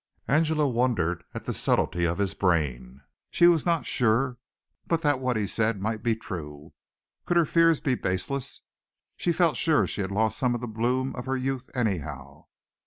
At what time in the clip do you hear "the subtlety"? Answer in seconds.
1.45-2.05